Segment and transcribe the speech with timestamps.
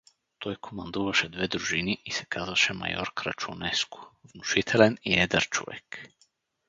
[0.39, 6.09] Той командуваше две дружини и се казваше майор Крачунеско, внушителен и едър човек.